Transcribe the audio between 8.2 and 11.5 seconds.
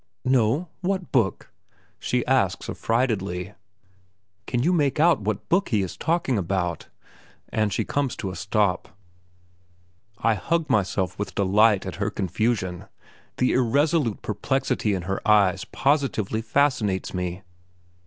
a stop. I hug myself with